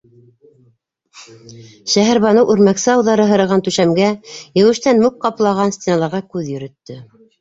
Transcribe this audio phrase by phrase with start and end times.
[1.95, 4.07] -Шәһәрбаныу үрмәксе ауҙары һырыған түшәмгә,
[4.63, 6.99] еүештән мүк ҡаплаған стеналарға күҙ йөрөттө.